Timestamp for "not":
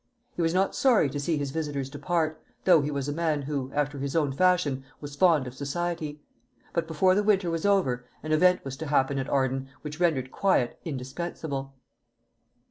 0.55-0.73